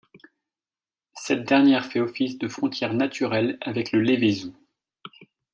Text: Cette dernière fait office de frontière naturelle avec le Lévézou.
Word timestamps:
Cette 1.13 1.43
dernière 1.43 1.85
fait 1.85 1.99
office 1.99 2.39
de 2.39 2.47
frontière 2.47 2.95
naturelle 2.95 3.59
avec 3.61 3.91
le 3.91 4.01
Lévézou. 4.01 4.51